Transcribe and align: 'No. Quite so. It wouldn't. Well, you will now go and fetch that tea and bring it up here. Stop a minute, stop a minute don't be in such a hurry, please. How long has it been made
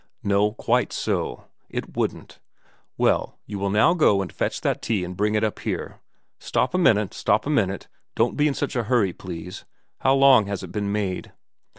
'No. 0.33 0.53
Quite 0.53 0.91
so. 0.91 1.43
It 1.69 1.95
wouldn't. 1.95 2.39
Well, 2.97 3.37
you 3.45 3.59
will 3.59 3.69
now 3.69 3.93
go 3.93 4.19
and 4.23 4.33
fetch 4.33 4.59
that 4.61 4.81
tea 4.81 5.03
and 5.03 5.15
bring 5.15 5.35
it 5.35 5.43
up 5.43 5.59
here. 5.59 5.99
Stop 6.39 6.73
a 6.73 6.79
minute, 6.79 7.13
stop 7.13 7.45
a 7.45 7.51
minute 7.51 7.87
don't 8.15 8.35
be 8.35 8.47
in 8.47 8.55
such 8.55 8.75
a 8.75 8.85
hurry, 8.85 9.13
please. 9.13 9.63
How 9.99 10.15
long 10.15 10.47
has 10.47 10.63
it 10.63 10.71
been 10.71 10.91
made 10.91 11.33